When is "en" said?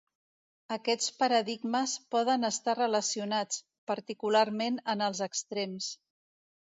4.95-5.05